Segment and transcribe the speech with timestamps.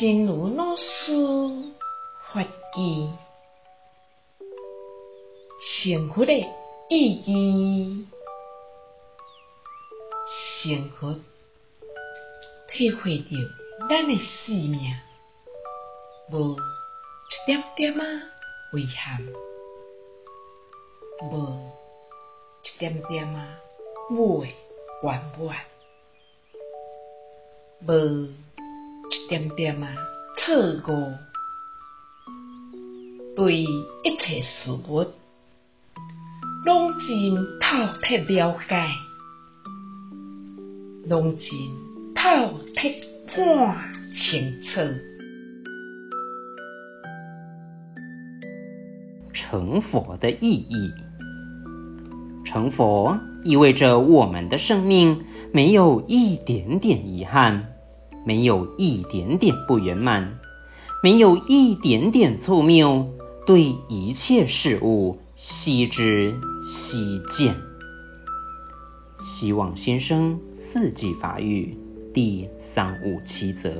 [0.00, 1.12] 真如老师
[2.32, 3.08] 法语，
[5.58, 6.32] 幸福的
[6.88, 8.06] 意义，
[10.62, 11.16] 幸福
[12.70, 13.24] 体会着
[13.88, 14.78] 咱的生命，
[16.30, 18.22] 无一点点啊
[18.74, 19.20] 遗憾，
[21.28, 21.72] 无
[22.62, 23.58] 一点点仔
[24.10, 25.64] 不圆满，
[27.84, 28.28] 无
[29.10, 29.88] 一点点啊
[30.36, 30.54] 错
[30.86, 31.14] 误，
[33.34, 35.06] 对一切事物，
[36.66, 37.08] 拢真
[37.58, 38.90] 透彻了解，
[41.06, 41.48] 拢真
[42.14, 42.88] 透彻
[43.26, 44.80] 看清楚。
[49.32, 50.92] 成佛的意义，
[52.44, 57.72] 成佛意味着我们的生命没有一点点遗憾，
[58.24, 60.38] 没有一点点不圆满，
[61.02, 63.08] 没有一点点错谬，
[63.46, 67.54] 对一切事物悉知悉见。
[69.20, 71.76] 希望先生四季法语
[72.12, 73.70] 第三五七则。